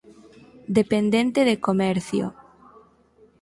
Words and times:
Dependente 0.77 1.39
de 1.49 1.55
comercio. 1.67 2.25